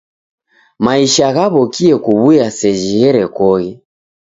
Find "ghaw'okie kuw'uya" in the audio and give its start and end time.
1.35-2.47